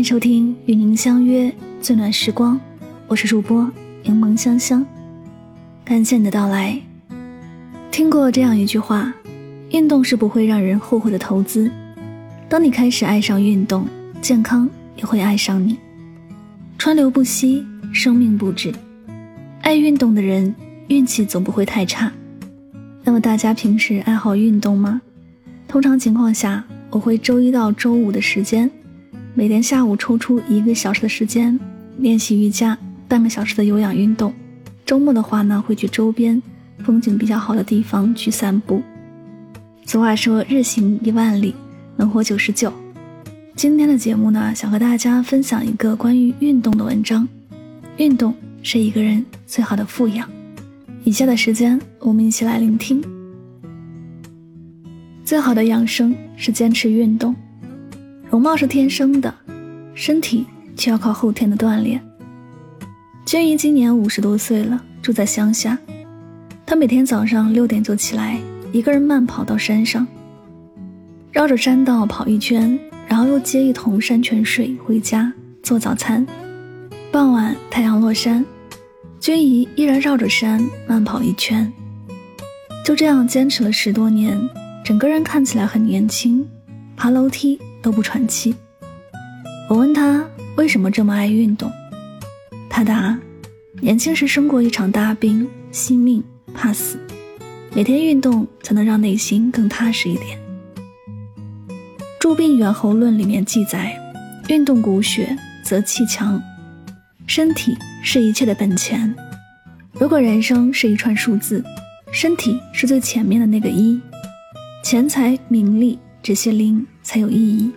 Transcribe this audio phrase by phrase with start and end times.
[0.00, 2.58] 欢迎收听与您相约最暖时光，
[3.06, 3.70] 我是主播
[4.02, 4.82] 柠檬香香，
[5.84, 6.80] 感谢你的到来。
[7.90, 9.12] 听过这样一句话：
[9.72, 11.70] 运动是不会让人后悔的投资。
[12.48, 13.86] 当你开始爱上运动，
[14.22, 14.66] 健康
[14.96, 15.76] 也会爱上你。
[16.78, 17.62] 川流不息，
[17.92, 18.72] 生命不止，
[19.60, 20.54] 爱运动的人
[20.88, 22.10] 运气总不会太差。
[23.04, 25.02] 那么大家平时爱好运动吗？
[25.68, 28.70] 通常情况下，我会周一到周五的时间。
[29.32, 31.58] 每天下午抽出一个小时的时间
[31.98, 32.76] 练习瑜伽，
[33.06, 34.34] 半个小时的有氧运动。
[34.84, 36.42] 周末的话呢，会去周边
[36.84, 38.82] 风景比较好的地方去散步。
[39.86, 41.54] 俗话说“日行一万里，
[41.96, 42.72] 能活九十九”。
[43.54, 47.26] 今天的节目呢，想和大家分享一个关于运动的文章。
[47.98, 50.28] 运动是一个人最好的富养。
[51.04, 53.02] 以下的时间，我们一起来聆听。
[55.24, 57.34] 最好的养生是坚持运动。
[58.30, 59.34] 容貌是天生的，
[59.92, 62.00] 身体却要靠后天的锻炼。
[63.26, 65.76] 娟姨今年五十多岁了，住在乡下。
[66.64, 68.38] 她每天早上六点就起来，
[68.70, 70.06] 一个人慢跑到山上，
[71.32, 76.24] 绕着山道跑一圈，然后又接一桶山泉水回家做早餐。
[77.10, 78.44] 傍晚太阳落山，
[79.18, 81.70] 娟姨依然绕着山慢跑一圈。
[82.84, 84.40] 就这样坚持了十多年，
[84.84, 86.48] 整个人看起来很年轻，
[86.96, 87.58] 爬楼梯。
[87.82, 88.54] 都不喘气。
[89.68, 90.24] 我问他
[90.56, 91.70] 为什么这么爱运动，
[92.68, 93.18] 他答：
[93.80, 96.98] 年轻时生过一场大病，惜命怕死，
[97.74, 100.38] 每天运动才能让内心更踏实一点。
[102.18, 103.96] 《著病猿猴论》里面记载，
[104.48, 106.40] 运动骨血则气强，
[107.26, 109.14] 身体是一切的本钱。
[109.92, 111.64] 如果人生是一串数字，
[112.12, 114.00] 身体是最前面的那个一，
[114.82, 116.86] 钱财名利这些零。
[117.02, 117.72] 才有意义。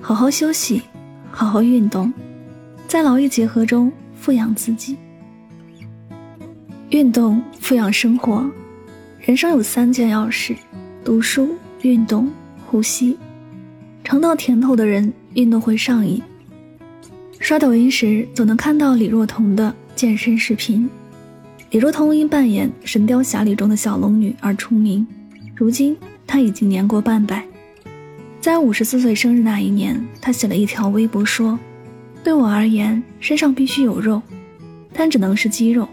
[0.00, 0.82] 好好休息，
[1.30, 2.12] 好好运动，
[2.88, 4.96] 在劳逸结合中富养自己。
[6.90, 8.44] 运动富养生活，
[9.20, 10.56] 人生有三件要事：
[11.04, 12.28] 读书、运动、
[12.66, 13.16] 呼吸。
[14.02, 16.20] 尝到甜头的人，运动会上瘾。
[17.38, 20.88] 刷抖音时，总能看到李若彤的健身视频。
[21.70, 25.06] 李若彤因扮演《神雕侠侣》中的小龙女而出名，
[25.54, 27.44] 如今他已经年过半百。
[28.40, 31.58] 在五十四岁生日那一年，他写了一条微博说
[32.22, 34.22] ：“对我而言，身上必须有肉，
[34.92, 35.88] 但只能是肌肉。”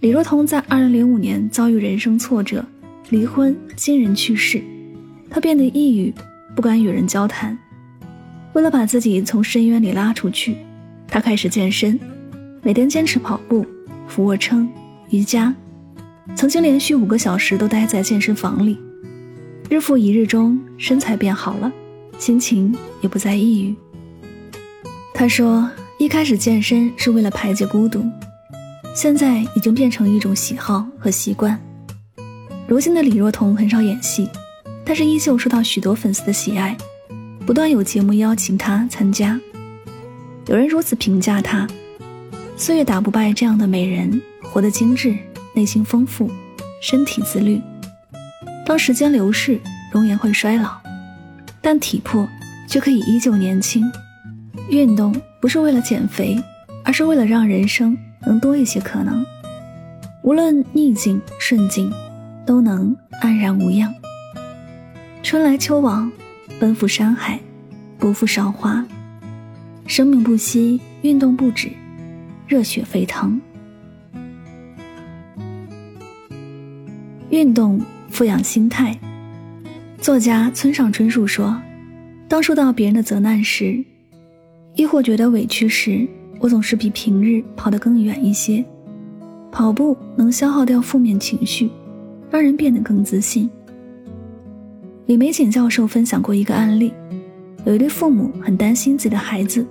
[0.00, 2.64] 李若彤在二零零五年遭遇人生挫折，
[3.10, 4.62] 离婚，亲人去世，
[5.30, 6.12] 她变得抑郁，
[6.54, 7.58] 不敢与人交谈。
[8.52, 10.56] 为了把自己从深渊里拉出去，
[11.08, 11.98] 她开始健身，
[12.62, 13.66] 每天坚持跑步、
[14.06, 14.68] 俯卧撑、
[15.10, 15.54] 瑜伽，
[16.36, 18.78] 曾经连续五个小时都待在健身房里。
[19.70, 21.70] 日复一日中，身材变好了，
[22.18, 23.74] 心情也不再抑郁。
[25.12, 25.68] 他说
[26.00, 28.02] ：“一开始健身是为了排解孤独，
[28.94, 31.60] 现在已经变成一种喜好和习惯。”
[32.66, 34.26] 如今的李若彤很少演戏，
[34.86, 36.74] 但是依旧受到许多粉丝的喜爱，
[37.44, 39.38] 不断有节目邀请她参加。
[40.46, 41.68] 有人如此评价她
[42.56, 45.14] ：“岁月打不败这样的美人，活得精致，
[45.52, 46.30] 内心丰富，
[46.80, 47.60] 身体自律。”
[48.68, 49.58] 当时间流逝，
[49.90, 50.78] 容颜会衰老，
[51.62, 52.28] 但体魄
[52.66, 53.90] 却可以依旧年轻。
[54.68, 56.38] 运动不是为了减肥，
[56.84, 57.96] 而是为了让人生
[58.26, 59.24] 能多一些可能。
[60.22, 61.90] 无论逆境顺境，
[62.44, 63.90] 都能安然无恙。
[65.22, 66.12] 春来秋往，
[66.60, 67.40] 奔赴山海，
[67.98, 68.84] 不负韶华。
[69.86, 71.72] 生命不息，运动不止，
[72.46, 73.40] 热血沸腾。
[77.30, 77.80] 运动。
[78.10, 78.98] 富养心态。
[80.00, 81.60] 作家村上春树说
[82.28, 83.84] ：“当受到别人的责难时，
[84.74, 86.06] 亦或觉得委屈时，
[86.38, 88.64] 我总是比平日跑得更远一些。
[89.50, 91.70] 跑步能消耗掉负面情绪，
[92.30, 93.50] 让人变得更自信。”
[95.06, 96.92] 李玫瑾教授分享过一个案例：
[97.64, 99.66] 有一对父母很担心自己的孩子，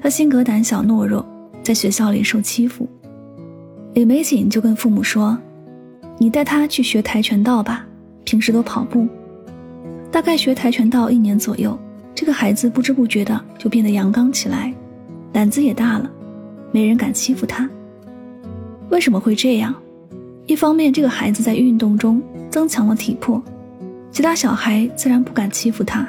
[0.00, 1.24] 他性格胆小懦弱，
[1.62, 2.88] 在学校里受欺负。
[3.92, 5.38] 李玫瑾就跟父母说。
[6.16, 7.84] 你带他去学跆拳道吧，
[8.24, 9.06] 平时多跑步。
[10.10, 11.76] 大概学跆拳道一年左右，
[12.14, 14.72] 这个孩子不知不觉的就变得阳刚起来，
[15.32, 16.08] 胆子也大了，
[16.70, 17.68] 没人敢欺负他。
[18.90, 19.74] 为什么会这样？
[20.46, 23.42] 一方面，这个孩子在运动中增强了体魄，
[24.12, 26.06] 其他小孩自然不敢欺负他；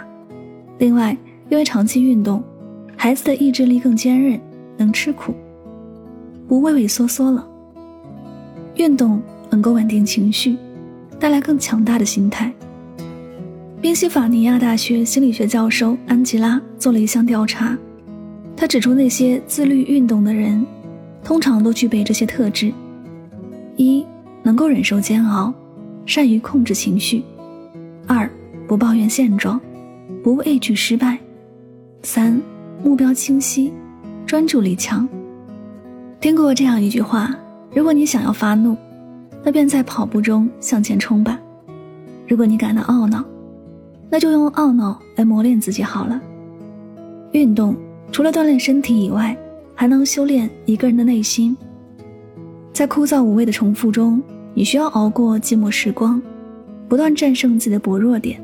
[0.78, 1.18] 另外，
[1.50, 2.44] 因为长期运动，
[2.96, 4.40] 孩子的意志力更坚韧，
[4.78, 5.34] 能吃苦，
[6.48, 7.48] 不畏畏缩缩了。
[8.76, 9.20] 运动。
[9.56, 10.58] 能够稳定情绪，
[11.18, 12.52] 带来更强大的心态。
[13.80, 17.78] 宾夕法尼亚大学心理学教授安吉拉做了一项调查，
[18.58, 20.66] 他指出那些自律运动的人，
[21.24, 22.74] 通常都具备这些特质：
[23.78, 24.06] 一、
[24.44, 25.54] 能够忍受煎熬，
[26.06, 27.22] 善于控制情绪；
[28.08, 28.30] 二、
[28.68, 29.58] 不抱怨现状，
[30.22, 31.18] 不畏惧失败；
[32.04, 32.42] 三、
[32.84, 33.72] 目标清晰，
[34.26, 35.08] 专注力强。
[36.20, 37.34] 听过这样一句话：
[37.74, 38.76] 如果你想要发怒，
[39.46, 41.38] 那便在跑步中向前冲吧；
[42.28, 43.24] 如果你感到懊恼，
[44.10, 46.20] 那就用懊恼来磨练自己好了。
[47.32, 47.76] 运动
[48.12, 49.38] 除了锻炼身体以外，
[49.76, 51.56] 还能修炼一个人的内心。
[52.74, 54.20] 在枯燥无味的重复中，
[54.56, 56.20] 你需要熬过寂寞时光，
[56.90, 58.42] 不断战胜自己的薄弱点。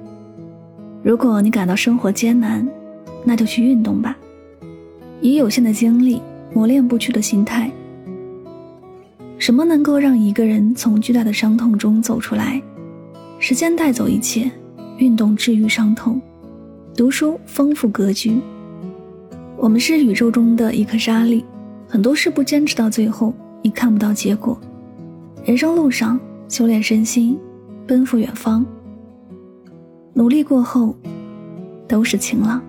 [1.01, 2.67] 如果你感到生活艰难，
[3.23, 4.15] 那就去运动吧。
[5.19, 6.21] 以有限的精力
[6.53, 7.71] 磨练不屈的心态。
[9.41, 12.61] 什么能够让一个人从巨大的伤痛中走出来？
[13.39, 14.51] 时间带走一切。
[14.99, 16.21] 运动治愈伤痛，
[16.95, 18.39] 读书丰富格局。
[19.57, 21.43] 我们是宇宙中的一颗沙粒，
[21.87, 23.33] 很多事不坚持到最后，
[23.63, 24.55] 你看不到结果。
[25.43, 27.35] 人生路上，修炼身心，
[27.87, 28.63] 奔赴远方，
[30.13, 30.95] 努力过后，
[31.87, 32.61] 都是晴朗。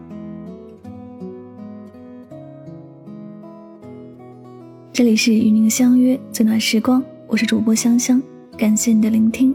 [4.92, 8.22] 这里是与您相约最暖时光，我是主播香香，
[8.58, 9.54] 感谢你的聆听。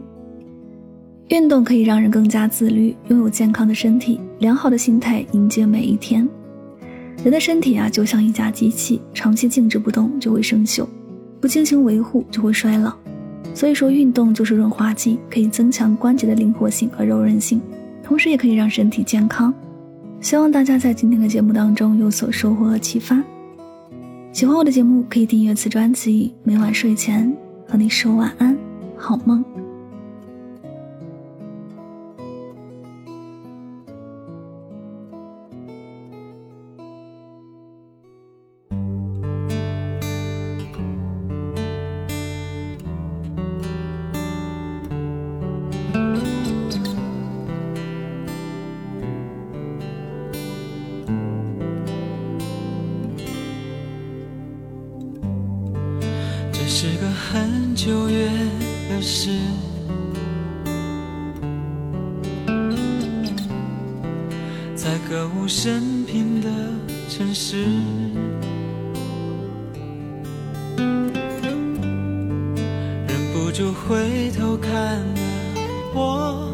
[1.28, 6.28] 运动可以让人更加自律，拥有健康的身体、良好的心态，迎接每一天。
[7.24, 10.88] 人的身体啊，就像一架机器，长期静止不动就会生锈，
[11.40, 12.92] 不进行维护就会衰老。
[13.54, 17.62] 所以说，运动就是润滑剂，可以增强关节的灵活性和柔韧性，
[18.02, 19.54] 同时也可以让身体健康。
[20.20, 23.22] 希望大家在今天的节目当中有所收获和启发。
[24.32, 27.36] 喜欢我的节目，可以订阅此专辑，每晚睡前
[27.68, 28.56] 和你说晚安，
[28.96, 29.44] 好梦。
[64.88, 66.48] 在歌舞升平的
[67.10, 67.66] 城市，
[73.06, 75.20] 忍不住回头看了
[75.94, 76.50] 我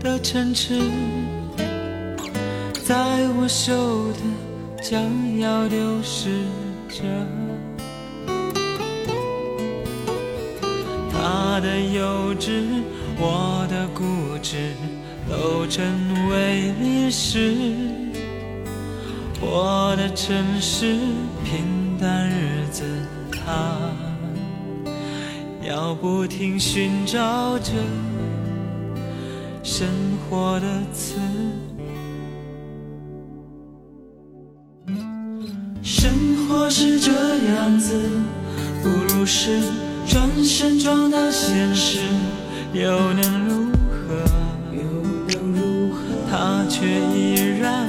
[0.00, 0.80] 的城池，
[2.86, 3.74] 在我手
[4.14, 6.30] 的将要流失
[6.88, 7.02] 着。
[11.12, 12.62] 他的幼稚，
[13.18, 14.04] 我的固
[14.42, 14.72] 执，
[15.28, 15.84] 都成
[16.30, 17.54] 为历史。
[19.40, 20.96] 我的城市，
[21.44, 22.84] 平淡日子，
[23.30, 23.76] 他
[25.62, 27.72] 要不停寻找着
[29.62, 29.86] 生
[30.28, 31.14] 活的词。
[35.82, 36.10] 生
[36.48, 38.00] 活是这样子，
[38.82, 39.60] 不如是。
[40.06, 41.98] 转身撞到现实，
[42.72, 44.37] 又能如何？
[46.78, 47.88] 却依然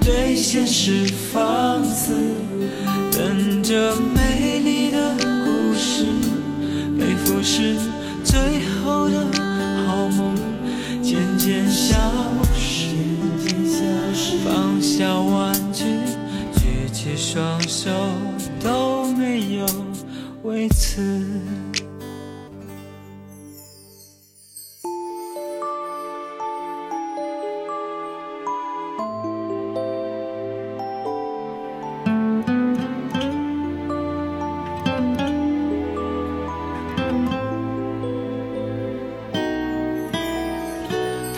[0.00, 2.14] 对现实放肆，
[3.12, 5.14] 等着美丽的
[5.44, 6.06] 故事
[6.98, 7.76] 被腐蚀，
[8.24, 9.26] 最后的
[9.86, 10.34] 好梦
[11.02, 11.94] 渐渐消
[12.56, 12.88] 失。
[14.42, 15.84] 放下玩具，
[16.54, 17.90] 举起双手，
[18.62, 19.66] 都没有
[20.42, 21.02] 为此。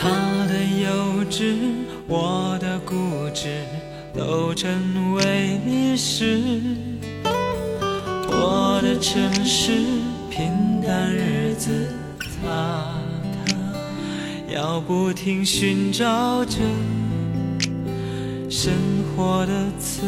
[0.02, 0.08] 他
[0.48, 1.54] 的幼稚
[2.08, 2.92] 我的固
[3.32, 3.62] 执
[4.12, 6.60] 都成为历史，
[8.26, 9.70] 我的城市
[10.28, 11.70] 平淡日子，
[12.18, 12.84] 他
[13.46, 16.58] 他要不停寻找着
[18.50, 18.72] 生
[19.14, 20.02] 活的词。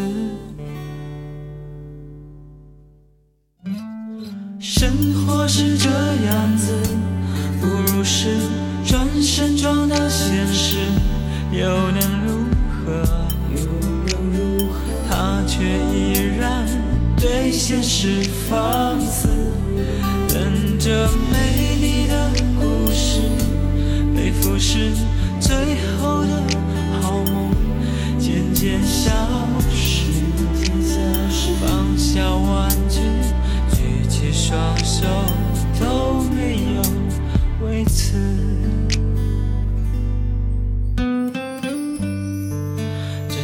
[4.59, 6.75] 生活是这样子，
[7.61, 8.37] 不如是
[8.85, 9.84] 转身撞。
[11.59, 12.45] 又能如
[12.85, 13.05] 何？
[15.09, 16.67] 他却依然
[17.17, 19.29] 对现实放肆，
[20.29, 23.21] 等着美丽的故事
[24.15, 24.93] 被腐蚀，
[25.41, 25.55] 最
[25.97, 26.05] 后。
[26.05, 26.31] 后的
[27.01, 27.51] 好梦
[28.19, 29.11] 渐渐消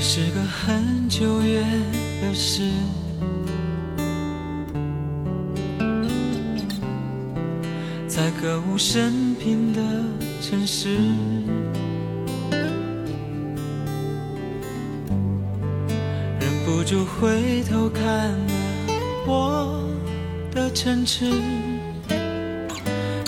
[0.01, 1.63] 这是个很久远
[2.23, 2.63] 的事。
[8.09, 9.83] 在歌舞升平的
[10.41, 10.97] 城市，
[16.41, 18.55] 忍不住回头看了
[19.27, 19.87] 我
[20.51, 21.31] 的城池，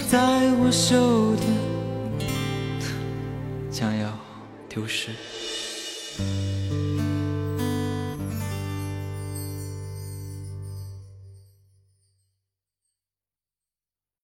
[0.08, 1.42] 在我手的
[3.70, 4.10] 将要
[4.70, 5.10] 丢失。